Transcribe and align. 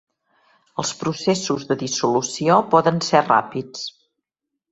Els 0.83 0.93
processos 1.01 1.65
de 1.73 1.77
dissolució 1.83 2.57
poden 2.73 2.99
ser 3.09 3.23
ràpids. 3.27 3.85